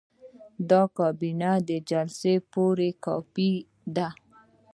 دا 0.69 0.81
د 0.87 0.91
کابینې 0.97 1.53
د 1.69 1.71
جلسې 1.89 2.33
د 2.39 2.43
راپور 2.43 2.77
کاپي 3.03 3.53
ده. 3.95 4.09